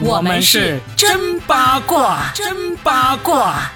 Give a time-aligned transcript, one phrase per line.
[0.00, 3.70] 我们是真八卦，真八卦。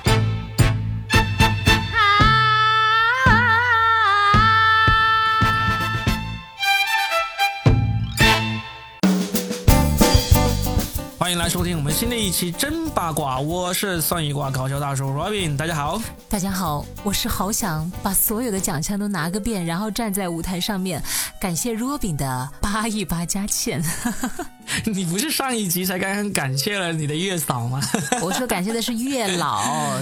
[11.19, 16.03] 欢迎来收听们新的一期真八卦，我是算一卦搞笑大叔 Robin，大家好。
[16.29, 21.01] 大家好，我是好想把所有的奖项都拿个遍，然后站在舞台上面
[21.41, 23.81] 感谢 Robin 的八一八佳倩。
[24.85, 27.81] 你不是上一集才刚刚感谢了你的月嫂吗？
[28.21, 29.61] 我说感谢的是月老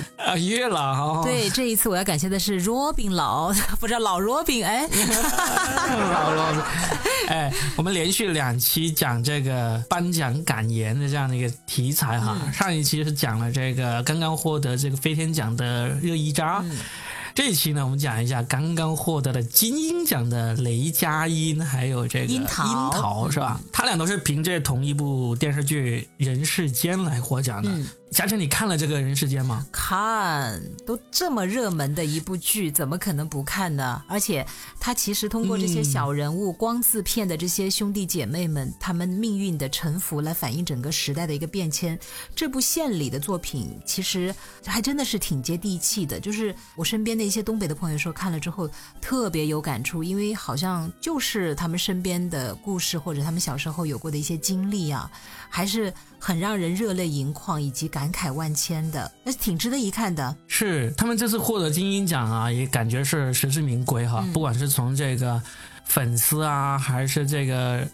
[0.16, 1.23] 啊，月老。
[1.23, 4.88] 对，这一次我要感谢的是 Robin 老，不知道老 Robin 哎。
[4.88, 6.62] 老 Robin，
[7.28, 12.38] 哎，我们连续两期讲这个颁奖感言的这样的一个题材哈。
[12.52, 16.65] 上一期是讲了这个刚刚获得这个飞天奖的热依扎。
[17.34, 23.60] 这一期呢，我们讲一下刚刚获得了金鹰奖的雷佳音，还有这个樱桃，是吧？
[23.73, 27.68] 他俩都是凭借同一部电视剧《人世间》来获奖的。
[28.10, 29.66] 嘉诚，你看了这个人世间吗？
[29.73, 34.01] 看，都这么热门的一部剧，怎么可能不看呢？
[34.06, 34.46] 而且，
[34.79, 41.98] 他其实通过这些小人物、光字片的这些兄弟姐妹们，他们命运的沉浮，来反映整个时代的一个变迁。
[42.37, 44.32] 这部献礼的作品，其实
[44.64, 46.20] 还真的是挺接地气的。
[46.20, 48.70] 就是我身边的一些东北的朋友说，看了之后
[49.01, 55.10] 特别有感触，因为好像就是他们身边的故事，或者他们小时候有过的一些经历啊，
[55.48, 55.92] 还是。
[56.26, 60.34] 很让人热泪盈眶以及感慨万千的，那挺值得一看的。
[60.48, 64.26] 是他们这次获得金鹰奖啊，也感觉是实至名归哈。
[64.32, 65.38] 不管是从这个
[65.84, 67.86] 粉丝啊，还是这个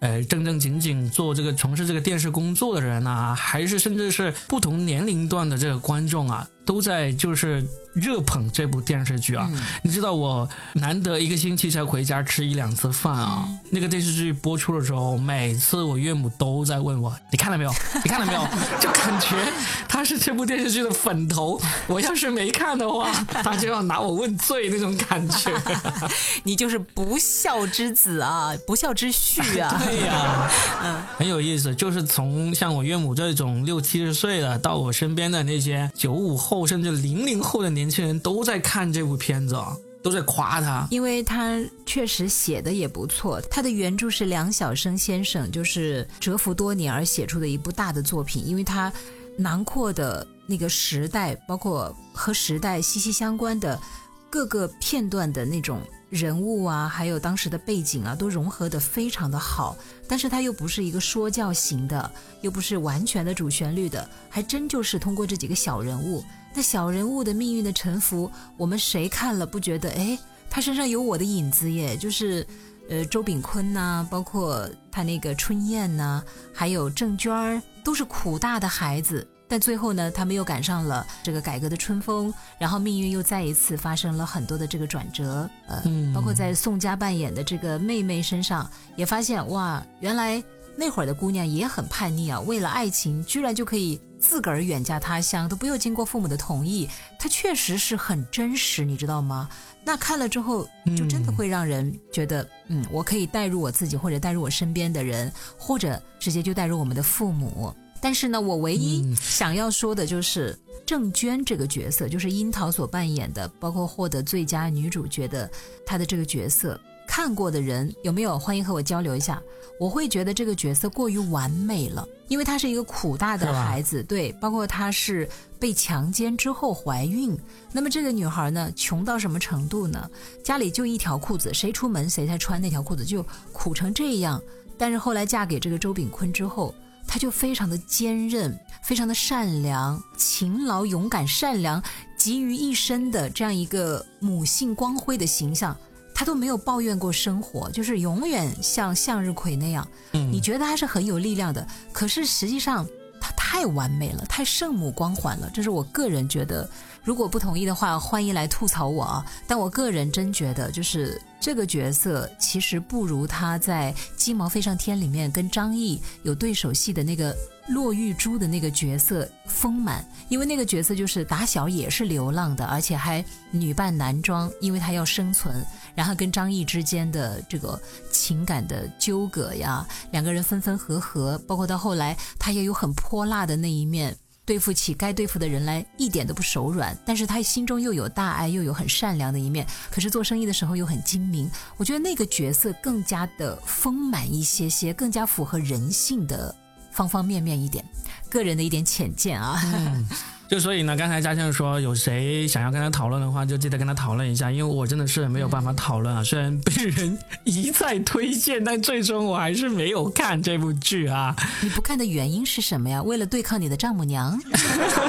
[0.00, 7.64] 呃正正经经做这个从事这个电视工作的人啊，还是甚至是不同年龄段的这个观众啊，都在就是。
[7.94, 9.50] 热捧这部电视剧啊！
[9.82, 13.48] 你知道我难得一个星期才回家吃一两次饭啊。
[13.70, 17.74] 那个电视剧播出的时候，每次我岳母都在问我：“你看了没有？
[18.04, 18.46] 你看了没有？”
[18.78, 19.52] 就感觉
[19.88, 21.60] 他是这部电视剧的粉头。
[21.88, 23.10] 我要是没看的话，
[23.42, 25.50] 他就要拿我问罪那种感觉。
[26.44, 29.82] 你就是不孝之子啊，不孝之婿啊！
[29.90, 30.48] 对呀，
[30.84, 31.74] 嗯，很有意思。
[31.74, 37.88] 就是从像我岳母这种六七十岁的，到我身边的那些九五后甚至零零后的年。
[37.88, 39.56] 年轻人都在看这部片子，
[40.02, 43.40] 都在夸他，因为他确实写的也不错。
[43.50, 48.92] 他的原著是梁晓声先生，就是蛰伏多年而写出的一部大的作品，因为他
[49.38, 53.80] 囊括的那个时代，包括和时代息息相关的
[54.28, 55.80] 各个片段的那种
[56.10, 59.76] 人物啊，还有当时的背景啊，都融合的非常的好。
[60.06, 62.10] 但是他又不是一个说教型的，
[62.40, 66.24] 又不是完全的主旋律的，还真就是通过这几个小人物。
[66.54, 69.90] 那小人物的命运的沉浮，我们谁看了不觉得？
[69.90, 71.94] 哎，他身上有我的影子耶！
[71.94, 72.44] 就是，
[72.88, 76.22] 呃，周炳坤呐，包括他那个春燕呐，
[76.54, 79.28] 还有郑娟儿，都是苦大的孩子。
[79.48, 85.48] 但最后呢，他们又赶上了这个改革的春风，然后命运又再一次发生了很多的这个转折。
[85.66, 85.82] 呃，
[86.14, 90.42] 包括在宋佳扮演的这个妹妹身上，也发现哇，原来
[90.76, 94.00] 那会儿的姑娘也很叛逆啊，为了爱情，居然就可以。
[94.20, 99.48] 自个儿远嫁他乡都不用经过父母的同意，她确实是很真实，你知道吗？
[99.84, 107.72] 那看了之后，就真的会让人觉得，嗯，我可以带入我自己，或者带入我身边的人，或者直接就带入我们的父母。
[108.00, 115.50] 但是呢，我唯一想要说的就是郑娟这个角色，就是樱桃所扮演的，包括获得最佳女主角的
[115.84, 116.80] 她的这个角色。
[117.06, 119.42] 看过的人有没有欢迎和我交流一下？
[119.80, 125.26] 我会觉得这个角色过于完美了，因为她是一个苦大的孩子，对，包括她是
[125.58, 127.36] 被强奸之后怀孕。
[127.72, 130.08] 那么这个女孩呢，穷到什么程度呢？
[130.44, 134.40] 家里就一条裤子，谁出门谁才穿那条裤子，就苦成这样。
[134.76, 136.74] 但是后来嫁给这个周炳坤之后，
[137.08, 141.82] 她就非常的坚韧，非常的善良、勤劳、勇敢、善良，
[142.16, 145.76] 集于一身的这样一个母性光辉的形象。
[146.14, 149.86] 他都没有抱怨过生活，就是永远像向日葵那样。
[150.14, 152.84] 嗯，你觉得他是很有力量的，可是实际上
[153.20, 155.48] 他太完美了，太圣母光环了。
[155.54, 156.68] 这是我个人觉得，
[157.08, 159.24] 如果不同意的话，欢迎来吐槽我啊。
[159.46, 167.34] 但我个人真觉得，就是这个角色其实不如他在《鸡毛飞上天》里面跟张译有对手戏的那个
[167.68, 175.64] 骆玉珠的那个角色丰满，因为那个角色就是打小也是流浪的，而且还女扮男装，因为他要生存。
[175.94, 177.80] 然后跟张译之间的这个
[178.12, 184.14] 情感的纠葛呀，两个人分分合合，包括到后来他也有很泼辣的那一面，
[184.48, 191.50] 对付起该对付的人来一点都不手软，但是他心中又有大爱，又有很善良的一面，可是做生意的时候又很精明。
[191.76, 196.54] 我觉得那个角色更加的丰满一些些，更加符合人性的
[196.90, 197.84] 方方面面一点，
[198.30, 199.60] 个人的一点浅见啊。
[200.48, 206.24] 就所以呢，刚才嘉庆说有谁想要跟他讨论的话，就记得跟他讨论一下，因为我真的是没有办法讨论啊。
[206.24, 211.36] 虽然被人一再推荐，但最终我还是没有看这部剧啊。
[211.60, 213.02] 你不看的原因是什么呀？
[213.02, 214.40] 为了对抗你的丈母娘？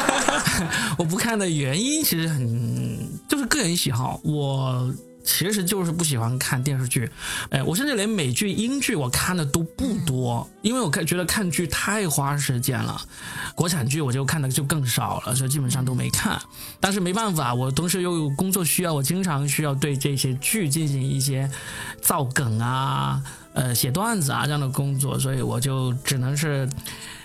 [0.99, 2.99] 我不看的原因其实很
[3.29, 4.93] 就是个人喜好，我。
[5.29, 7.07] 其实就是不喜欢看电视剧，
[7.51, 12.99] 哎，我甚至连美剧、英剧我看的都不多，因为我看觉得看剧太花时间了。
[13.53, 16.41] 国产剧我就看的就更少了，所以基本上都没看。
[16.79, 21.49] 但是没办法，我同时又有工作需要，我经常需要对这些剧进行一些
[22.01, 23.21] 造梗啊、
[23.53, 26.67] 呃写段子啊这样的工作，所以我就只能是。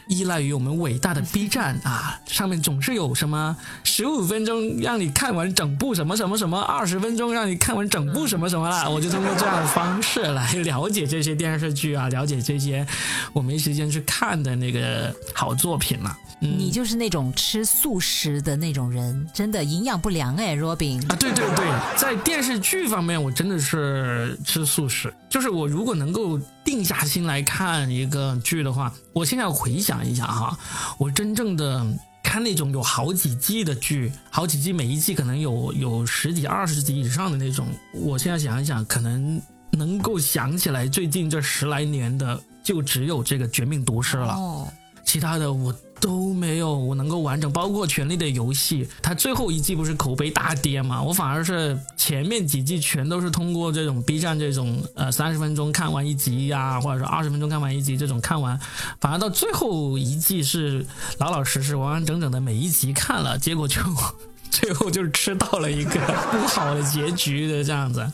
[0.06, 8.90] 依赖于我们伟大的 B 站啊，上面总是有什么十五分钟让你看完整部什么什么什么，二十分钟让你看完整部什么什么了。
[8.90, 12.86] 我就通过这样的方式来了解这些电视剧啊，了解这些
[13.32, 16.18] 我没时间去看的那个好作品了。
[16.40, 21.66] 你就是那种吃素食的那种人，真的营养不良哎，Robin 啊，对对对，
[21.96, 30.58] 在电视剧方面我真的是吃素食，就是我如果能够定下心来看一个剧的话，我现在回想一下哈，
[30.96, 31.86] 我真正的
[32.22, 39.40] 看那种有好几季的剧，好几季每一季可能有有十几二十集以上的那种，我现在想一想，可能
[39.72, 44.66] 能够想起来最近这十来年的就只有这个《绝命毒师》了，哦，
[45.04, 45.74] 其他的我。
[46.04, 51.02] 都没有我能够完整，包括《权力的游戏》，它最后一季不是口碑大跌嘛？
[51.02, 58.60] 我反而是前面几季全都是通过这种 B 站这种呃三十分钟看完一集呀，或者说二十分钟看完一集这种看完，
[59.00, 60.84] 反而到最后一季是
[61.18, 63.80] 老老实实完完整整的每一集看了，结果就
[64.52, 65.98] 最后就吃到了一个
[66.30, 68.06] 不好的结局的这样子，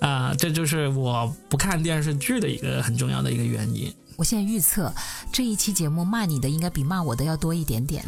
[0.00, 3.94] 啊，这就是我不看电视剧的一个很重要的一个原因。
[4.20, 4.92] 我现在预测
[5.32, 8.04] 这一期节目骂你的应该比骂我的要多一点点。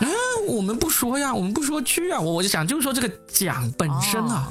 [0.00, 0.08] 嗯，
[0.50, 4.48] 我们不说呀，我们不说剧啊，我我就想就是说这个奖本身啊。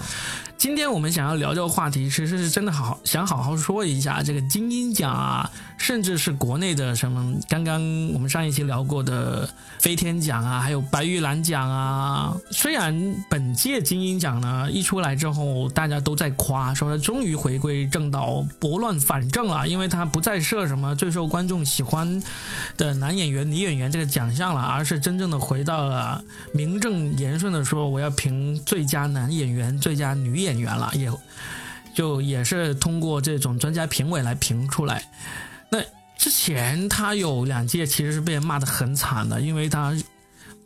[0.61, 7.81] 今天我们想要聊这个话题，其实是真的好想好好说一下这个金鹰奖啊，甚至是国内的什么刚刚
[8.13, 9.49] 我们上一期聊过的
[9.79, 12.37] 飞天奖啊，还有白玉兰奖啊。
[12.51, 12.95] 虽然
[13.27, 22.21] 本届金鹰奖呢一出来之后，大家都在夸，说他终于回归正道，拨乱反正了，因为他不再设什么最受观众喜欢
[22.77, 26.23] 的男演员、女演员这个奖项了，而是真正的回到了
[26.53, 30.50] 名正言顺的说，我要评最佳男演员、最佳女演。
[30.51, 31.11] 演员了，也
[31.93, 35.03] 就也是通过这种专家评委来评出来。
[35.69, 35.79] 那
[36.17, 39.95] 之前他有两届其实是被骂的很惨的，因为他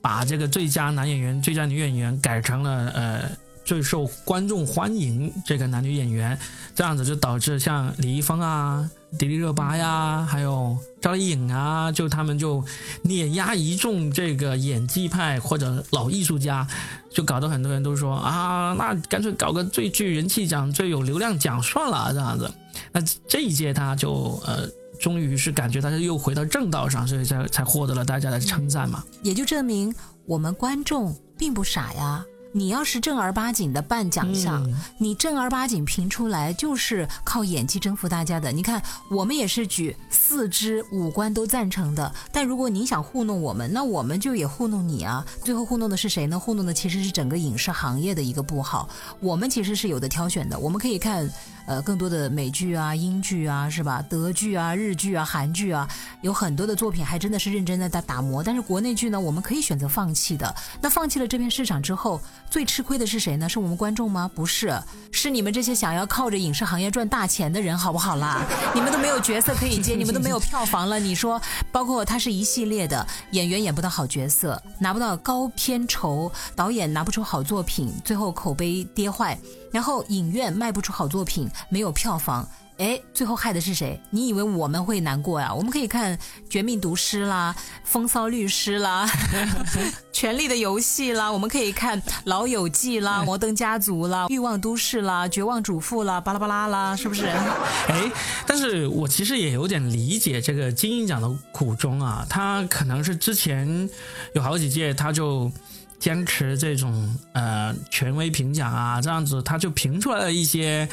[0.02, 3.32] 把这个最佳男演员、最佳女演员改成了呃
[3.64, 6.38] 最受观众欢迎这个男女演员，
[6.76, 8.90] 这样子就导致像李易峰啊。
[9.18, 12.64] 迪丽热巴呀，还有赵丽颖啊，就他们就
[13.04, 16.68] 碾压一众这个演技派或者老艺术家，
[17.10, 22.52] 就搞得很多人都说啊，那干脆搞个最具人气奖、最有流量奖算了这样子。
[22.92, 24.68] 那这一届他就呃，
[25.00, 29.04] 终于是感觉他是又回到正道上，所以才才获得了大家的称赞嘛。
[29.24, 29.94] 也就证明
[30.26, 32.26] 我们观众并不傻呀。
[32.56, 34.66] 你要是正儿八经的办奖项，
[34.98, 38.50] 你正儿八经评出来就是靠演技征服大家的。
[38.50, 38.82] 你看，
[39.12, 45.26] 我们也是举四肢五官都赞成的，但如果你想糊弄我们，那我们就也糊弄你啊。
[45.44, 46.40] 最后糊弄的是谁呢？
[46.40, 48.88] 糊弄的其实是整个影视行业的一个不好。
[49.20, 51.30] 我们其实是有的挑选的，我们可以看。
[51.66, 54.04] 呃，更多的美剧啊、英剧啊，是吧？
[54.08, 55.88] 德剧啊、日剧啊、韩剧啊，
[56.22, 58.44] 有很多的作品还真的是认真的在打磨。
[58.44, 60.56] 但是国内剧呢，我们可以选择放弃的。
[60.80, 63.50] 那放弃了这片市场之后，最吃亏的是谁呢？
[63.50, 64.30] 是我们观众吗？
[64.34, 64.80] 不是，
[65.12, 68.44] 是你们这些想要靠着影视行业赚大钱的人，好不好啦？
[68.74, 71.00] 你们都没有角色可以接，你们都没有票房了。
[71.00, 71.42] 你说，
[71.72, 79.38] 包括它是一系列的演员演不到好角色，拿不到高片酬，导演拿不出好作品，最后口碑跌坏。
[79.72, 82.48] 然后影院卖不出好作品，没有票房，
[82.78, 84.00] 哎，最后害的是谁？
[84.10, 85.54] 你以为我们会难过呀？
[85.54, 86.18] 我们可以看
[86.50, 89.08] 《绝命毒师》啦，《风骚律师》啦，
[90.12, 97.26] 《权力的游戏》啦，我们可以看《老友记》啦，《摩登家族》啦，《欲望都市》啦，《绝望主妇》啦，巴拉巴拉啦，是不是？
[97.26, 98.12] 哎，
[98.46, 103.90] 但是我其实也有点理解这个金鹰奖的苦衷啊，他可能是之前
[104.34, 105.52] 有好几届他就。
[105.98, 110.88] 坚持这种呃权威评奖啊，这样子他就评出来了一些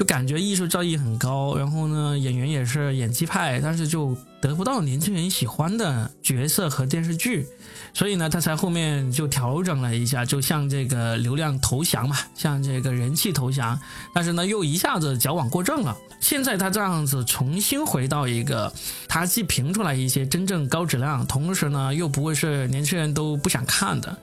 [0.00, 7.46] 就感觉艺术造诣很高，然后呢，演员也是演技派，但是就得不到年轻人喜欢的角色和电视剧，
[7.92, 13.78] 所以呢，他才后面就调整了一下，就向这个流量投降嘛，向这个人气投降，
[14.14, 15.94] 但是呢，又一下子矫枉过正了。
[16.18, 18.72] 现在他这样子重新回到一个，
[19.06, 24.16] 他既评出来一些真正高质量，同时呢，又不会是年轻人都不想看的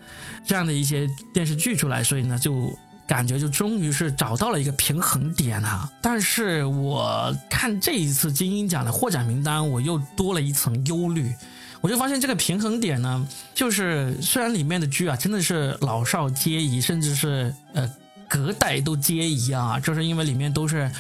[0.44, 2.76] 这样的一些电视剧出来，所以呢，就。
[3.08, 5.90] 感觉就终于是找到了一个平衡点啊！
[6.02, 11.34] 但是我看这一次金鹰奖的获奖名单，我又多了一层忧虑。
[11.80, 17.90] 我就发现这个平衡点呢，就是虽然里面的剧啊真的是老少皆宜，甚至是呃
[18.28, 20.92] 隔代都皆宜啊，就是因为里面都是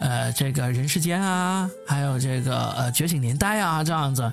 [0.00, 4.32] 呃这个人世间啊，还有这个呃觉醒年代啊这样子。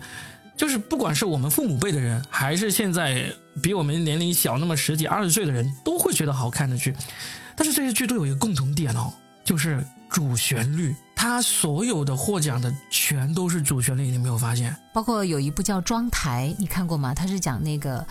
[0.59, 6.93] 就是不管是我们父母辈的人，还是现在比我们年龄小那么十几二十岁的人，都会觉得好看的剧。
[7.55, 9.09] 但是这些剧都有一个共同点哦，
[9.41, 10.93] 就是主旋律。
[11.15, 14.75] 它所有的获奖的全都是主旋律，你没有发现？
[14.93, 17.13] 包括有一部叫《装台》，你看过吗？
[17.13, 18.05] 它是讲那个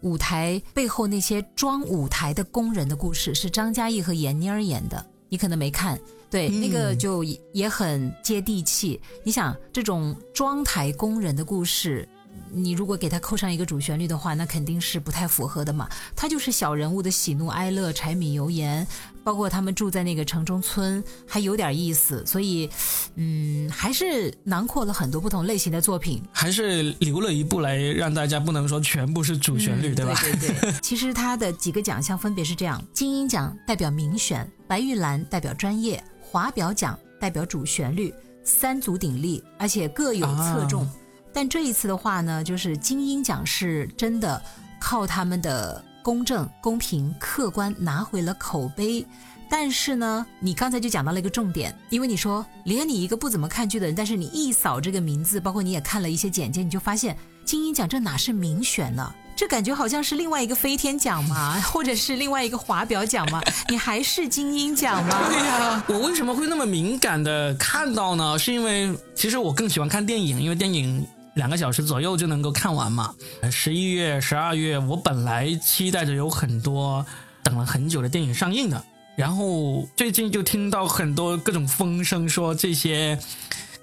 [0.00, 5.06] 舞台背后那些装舞台的工人的故事，是张嘉译和闫妮儿演的。
[5.32, 5.98] 你可能没看。
[6.28, 9.00] 对，那个就也很接地气。
[9.22, 12.06] 你想，这种装台工人的故事。
[12.54, 15.88] 你如果给他扣上一个主旋律的话，那肯定是不太符合的嘛。
[16.14, 18.86] 他就是小人物的喜怒哀乐、柴米油盐，
[19.24, 22.22] 包括他们住在那个城中村，还有点意思。
[22.26, 22.68] 所以，
[23.14, 30.14] 嗯，还是囊括了很多不同类型的作品，还是留了一部来让大家不能说全部是主旋律，对吧？
[30.20, 30.72] 对对对。
[30.82, 38.12] 其实他的几个奖项分别是这样：金鹰奖代表民选，白玉兰代表专业，华表奖代表主旋律，
[38.44, 40.86] 三足鼎立，而且各有侧重。
[41.32, 44.40] 但这一次的话呢，就是金鹰奖是真的
[44.78, 49.04] 靠他们的公正、公平、客观拿回了口碑。
[49.48, 59.12] 但是呢，你刚才就讲到了一个重点，因为你说连你一个不怎么看剧的人，但是你一扫这个名字，包括你也看了一些简介，你就发现金鹰奖这哪是民选呢？
[59.36, 63.42] 这感觉好像是另外一个飞天奖嘛， 或者是另外一个华表奖嘛？
[63.68, 65.28] 你还是金鹰奖吗？
[65.28, 68.38] 对呀，我为什么会那么敏感的看到呢？
[68.38, 71.06] 是因为其实我更喜欢看电影，因为电影。
[71.34, 73.14] 两个小时左右就能够看完嘛。
[73.50, 77.04] 十一月、十二月，我本来期待着有很多
[77.42, 78.84] 等了很久的电影上映的，
[79.16, 83.18] 然后最近就听到很多各种风声，说这些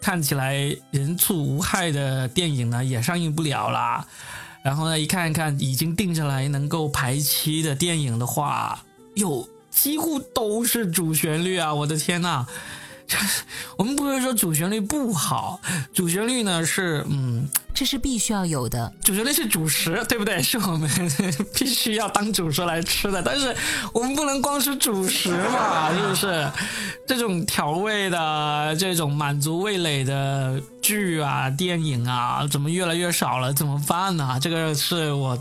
[0.02, 4.06] 看起来人畜无害的电影呢也上映不了啦。
[4.62, 8.84] 然后呢，一看一看已经定下来能够排期的电影的话，
[9.16, 11.74] 哟，几乎都是主旋律啊！
[11.74, 12.46] 我的天呐！
[13.78, 15.60] 我们不是说主旋律不好，
[15.94, 18.92] 主旋律呢是嗯，这是必须要有的。
[19.04, 20.42] 主旋律是主食，对不对？
[20.44, 20.90] 是我们
[21.56, 23.22] 必须要当主食来吃的。
[23.22, 23.56] 但是
[23.94, 26.52] 我们不能光是主食嘛，是不是？
[27.08, 33.54] 这种调味的、这种满足味蕾的剧啊、电影啊，怎么越来越少了？
[33.54, 34.38] 怎么办呢？
[34.42, 35.38] 这个是我。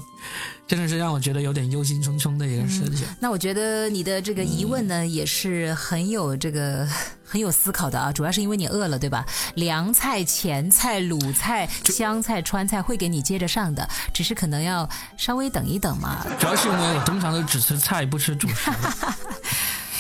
[0.69, 3.07] 真的是让我觉得有点忧心忡忡的一个事情。
[3.19, 6.87] 那我觉得你的这个疑问呢，也是很有这个
[7.25, 8.13] 很有思考的啊。
[8.13, 9.25] 主要是因为你饿了，对吧？
[9.55, 16.27] 凉菜、前菜、鲁菜、湘菜、川菜会给你接着上的，只是可能要稍微等一等嘛。
[16.39, 18.71] 主要是因为我通常都只吃菜不吃主食。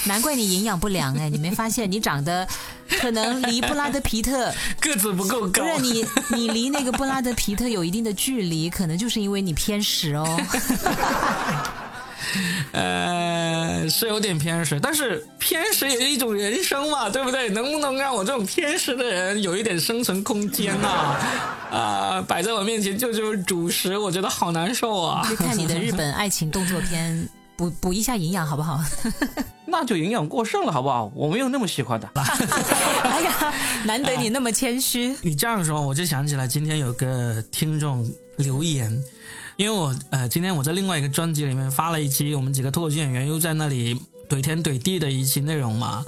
[0.08, 1.28] 难怪你营养不良哎！
[1.30, 2.48] 你没发现你长得
[3.00, 5.62] 可能离布拉德皮特 个子不够高？
[5.62, 10.26] 不是你，你离那个布拉德皮特有一定的距离，可能就是因为你偏食哦。
[12.72, 17.48] 呃，是有点偏食，但是偏食也是一种人生嘛，对不对？
[17.48, 20.88] 能不能让我这种偏食的人有一点生存空间呢？
[21.70, 25.26] 啊，摆在我面前就就是主食，我觉得好难受啊！
[25.30, 27.26] 就看你的日本爱情动作片。
[27.58, 28.80] 补补一下营养好不好？
[29.66, 31.10] 那就营养过剩了好不好？
[31.12, 32.08] 我没有那么喜欢的。
[33.02, 33.52] 哎呀，
[33.84, 35.16] 难得你那么谦虚。
[35.22, 38.96] 你这样说，我就想起来今天有个听众留言，
[39.56, 46.04] 因为我呃，今天我在另外一个专辑里面发了一期，我们几个脱口秀演员又在那里怼天怼地的一期内容嘛，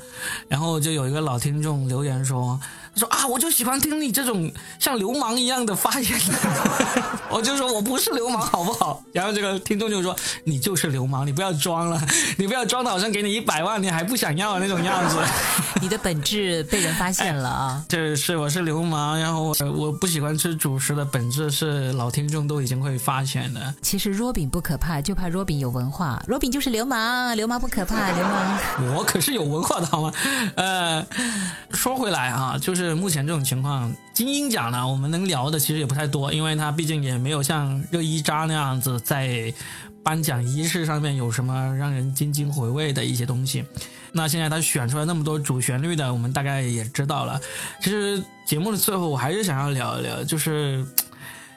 [0.46, 2.60] 然后就有一个老听众留言说。
[2.96, 6.20] 说啊，我就喜欢听你这种像流氓一样的发言。
[7.30, 9.02] 我就说我不是流氓，好不好？
[9.12, 12.00] 然后这个听众就说你就是流氓，你不要装了，
[12.36, 15.16] 你不要装的好像给你一百万你还不想要那种样子。
[15.80, 17.84] 你的本质被人发现了啊！
[17.88, 23.74] 这是我是流氓，然后我不喜欢吃主食的本质是老听众都已经会发现的。
[23.80, 26.22] 其实若饼不可怕，就怕若饼有文化。
[26.26, 28.58] 若饼就是流氓，流氓不可怕，流氓。
[28.96, 30.12] 我可是有文化的好吗？
[30.56, 31.06] 呃，
[31.72, 32.79] 说回来啊，就是。
[32.80, 39.52] 是目前这种情况，精英奖呢，我们能聊的其实也不太多，因为它毕竟也没有像热依扎那样子在
[40.02, 43.64] 颁奖仪式上面有什么让人津津回味的一些东西。
[44.12, 47.38] 那现在他选出来那么多主旋律的，我们大概也知道了。
[47.80, 50.84] 其实节目的最后，我还是想要聊一聊，就是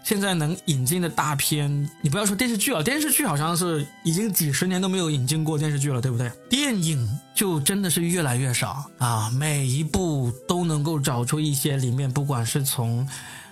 [0.03, 6.29] 现在能引进的大片，你不要说电视剧了，电视剧好像是已经几十年都没有引进过电视剧了，对不对？
[6.50, 13.07] 电影就真的是越来越少啊，每一部都能够找出一些里面，不管是从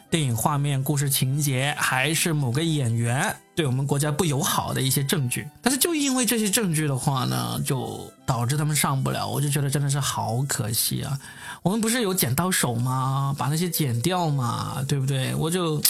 [0.09, 11.17] 电影画面、故事情节，还是某个演员对我们国家不友好的一些证据，但是就因为这些证据的话呢，就导致他们上不了，我就觉得真的是好可惜啊！
[11.63, 13.33] 我们不是有剪刀手吗？
[13.37, 15.33] 把那些剪掉嘛，对不对？
[15.35, 15.81] 我就，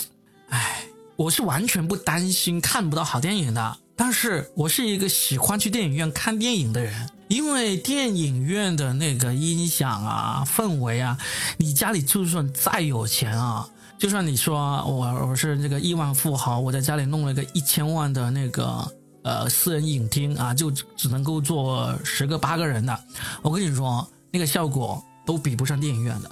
[0.51, 0.83] 唉，
[1.15, 11.17] 我是完全不担心看不到好电影的，但是我是一个喜欢去电影院看电影的人，因为电影院的那个音响啊、氛围啊，
[11.57, 13.67] 你家里就算再有钱啊。
[13.97, 18.91] 就算你说我我是这个亿万富豪，我在家里弄了个一千万的那个
[19.23, 22.99] 呃私人影厅啊，就只能够坐十个八个人的，
[23.41, 26.29] 我跟你说那个效果都比不上电影院的。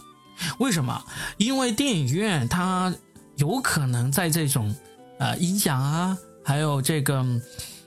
[0.58, 1.00] 为什么？
[1.38, 2.92] 因为电影院它
[3.40, 4.74] 有可能在这种
[5.18, 7.26] 呃音响啊，还有这个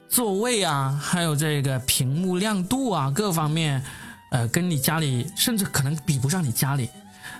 [0.08, 3.82] 座位啊，还有这个屏幕亮度啊各方面，
[4.30, 6.88] 呃，跟你家里甚至可能比不上你家里。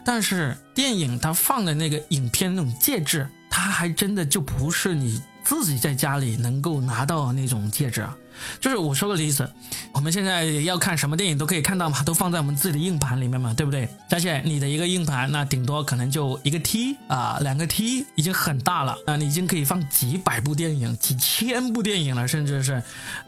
[0.05, 5.23] 但是电影它放的那个影片那种介质，它还真的就不是你
[5.61, 8.17] 自己在家里能够拿到那种戒指啊。
[8.61, 9.49] 就是我说个例子，
[9.93, 13.87] 我们现在要看什么电影都可以看到嘛，都放在我们自己的硬盘里面嘛，对不对？
[14.11, 22.83] 而且你的一个硬盘，那顶多可能就一个 T 啊，两个 T 已经很大了啊，你已经可以放几百部电影、几千部电影了，甚至是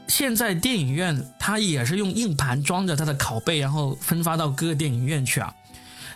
[0.07, 5.53] 现在电影院它也是用硬盘装着它的拷贝，然后分发到各个电影院去啊。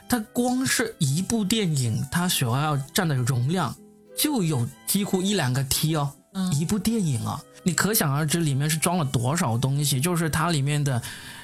[0.09, 3.73] 它光是一部电影，它所要占的容量
[4.19, 6.11] 就有几乎一两个 T 哦，
[6.59, 11.01] 一部电影啊，你可想而知里面是装了多少东西，就是它里面的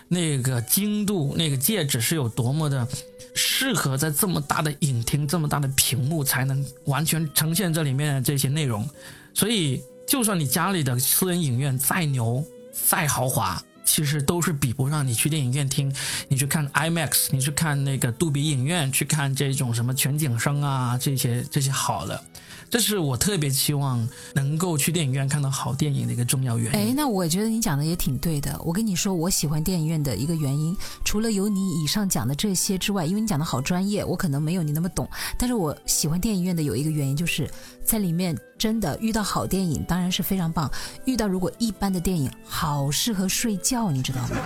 [0.09, 2.85] 那个精度，那个介质是有多么的
[3.33, 8.87] 适合在这么大的影厅、这么大的屏幕才能完全呈现这里面的这些内容。
[9.33, 13.63] 所以，就算你家里的私人影院再牛、再豪华。
[13.87, 15.95] 其实都是比不上你去电影院听，
[16.27, 22.19] 你去看 IMAX，你去看那个杜比影院，去看这种什么全景声啊，这些这些好的，
[22.69, 26.89] 这是我特别期望能够去电影院看到好电影的一个重要原因。
[26.89, 28.59] 哎，那我觉得你讲的也挺对的。
[28.63, 30.75] 我跟你说，我喜欢电影院的一个原因，
[31.05, 35.09] 除了有你以上讲的这些之外，因为你讲的好专业，我可能没有你那么懂。
[35.37, 37.49] 但是我喜欢电影院的有一个原因，就是
[37.83, 40.69] 在里面真的遇到好电影当然是非常棒，
[41.05, 44.37] 遇到如果一般的电影，好适合睡觉，你知道吗？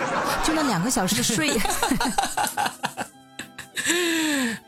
[0.46, 1.58] 就那两个小时的睡。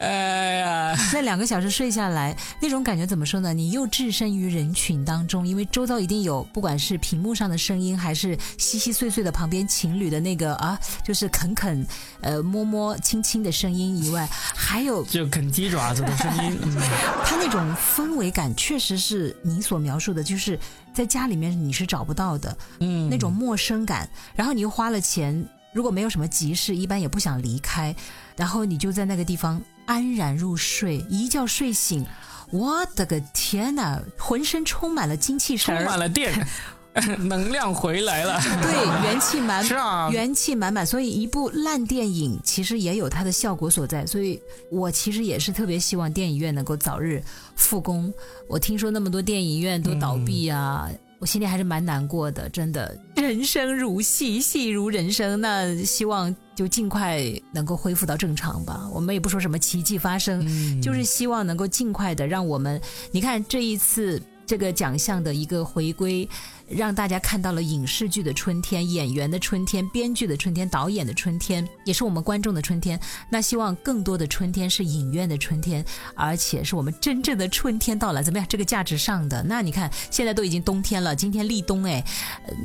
[0.01, 3.53] 哎呀，那两个小时睡下来，那种感觉怎么说呢？
[3.53, 11.85] 你又置身于人群当中，因为周遭一定有，不管是屏幕上的声音，还是稀稀碎碎的旁边情侣的那个啊，就是啃啃、
[12.21, 16.59] 呃摸摸、亲亲的声音以外， 还有就啃鸡爪子的声音。
[17.23, 20.57] 它那种氛围感确实是你所描述的，就是
[20.93, 24.09] 在家里面你是找不到的，嗯，那种陌生感。
[24.33, 27.95] 然后你又花了钱，如果没有什么急事，一般也不想离开，
[28.35, 29.61] 然后你就在那个地方。
[29.87, 32.05] 安然入睡，一觉睡醒，
[32.51, 36.47] 我的个天哪，浑身充满了精气神，充满了电，
[37.27, 40.85] 能量回来了，对，元气满，是啊，元气满满。
[40.85, 44.05] 所以一部烂电影其实也有它的效果所在。
[44.05, 47.21] 所以我其实也是特别希望电影院能够早日
[47.55, 48.13] 复工。
[48.47, 50.89] 我听说那么多电影院都倒闭啊。
[51.21, 55.39] 我心里还是蛮难过的，真的，人生如戏，戏如人生。
[55.39, 57.21] 那希望就尽快
[57.53, 58.89] 能够恢复到正常吧。
[58.91, 60.41] 我们也不说什么奇迹发生，
[60.81, 62.81] 就是希望能够尽快的让我们，
[63.11, 66.27] 你看这一次这个奖项的一个回归。
[66.75, 72.99] 让大家看到了影视剧的春天，演员的春天，编剧的春天，导演的春天，也是我们观众的春天。
[73.29, 75.83] 那希望更多的春天是影院的春天，
[76.15, 78.23] 而且是我们真正的春天到来。
[78.23, 78.45] 怎么样？
[78.49, 79.43] 这个价值上的。
[79.43, 82.03] 那你看，现在都已经冬天了，今天立冬，哎，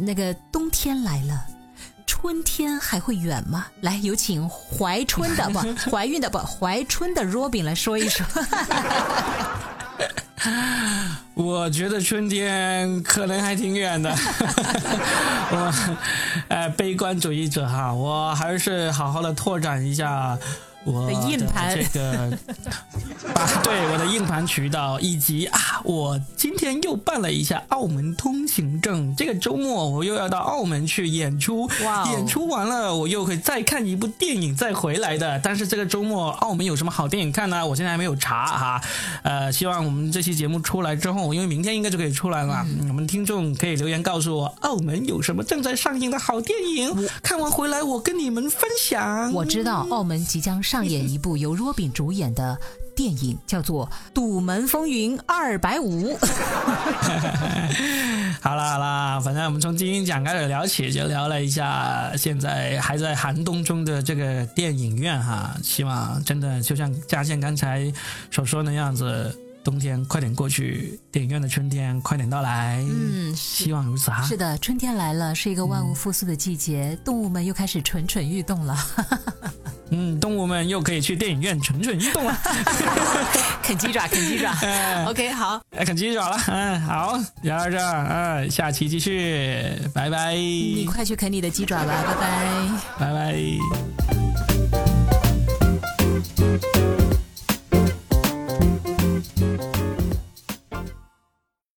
[0.00, 1.46] 那个冬天来了，
[2.06, 3.66] 春天还会远吗？
[3.80, 8.24] 来，有请怀春的不，怀孕的不，怀春的 Robin 来说一说。
[11.34, 14.10] 我觉得春天可能还挺远的，
[15.50, 15.74] 我，
[16.48, 20.38] 呃，悲观主义者哈，我还是好好的拓展一下
[20.86, 22.38] 我的硬盘这个
[23.34, 29.14] 把对我的硬盘渠道，以及啊，我今天又办了一下澳门通行证。
[29.16, 35.38] 这个周末我又要到澳门去演出，哇哦演出完了我又会再看一部电影再回来的。
[35.40, 37.66] 但是这个周末澳门有什么好电影看呢？
[37.66, 38.80] 我现在还没有查哈。
[39.22, 49.32] 呃，希望我们这期节目出来之后，因为明天应该就可以出来了，我们听众可以留言告诉我澳门有什么正在上映的好电影，看完回来我跟你们分享。
[49.32, 52.58] 我知道澳门即将上上演一部由若饼主演的
[52.94, 56.10] 电影，叫做《堵门风云二百五》。
[58.42, 65.56] 好啦好啦，反正我们从金鹰奖开始聊起，就聊了一下现在还在寒冬中的这个电影院哈。
[65.62, 67.90] 希望真的就像嘉健刚才
[68.30, 69.34] 所说的那样子，
[69.66, 72.76] 冬天快点过去，电影院的春天快点到来。
[72.88, 74.22] 嗯，希望如此哈。
[74.22, 78.78] 是的，春天来了，是一个万物复苏的季节，动物们又开始蠢蠢欲动了，
[79.90, 82.38] 嗯，动物们又可以去电影院蠢蠢欲动了，
[83.60, 84.54] 啃鸡爪，啃鸡爪。
[85.08, 86.38] OK，好，来啃鸡爪了。
[86.46, 92.68] 嗯，好，聊到这儿，嗯，下期继续，拜拜，你快去啃你的鸡爪吧，拜拜。
[93.00, 94.15] 拜拜。